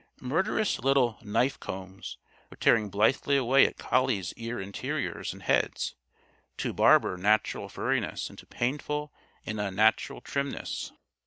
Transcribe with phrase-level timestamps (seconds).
[0.21, 2.17] Murderous little "knife combs"
[2.49, 5.93] were tearing blithely away at collies' ear interiors and heads,
[6.57, 9.13] to "barber" natural furriness into painful
[9.45, 10.91] and unnatural trimness.